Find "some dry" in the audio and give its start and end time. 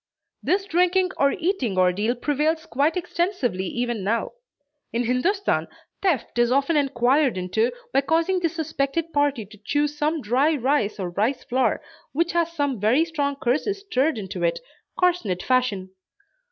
9.87-10.55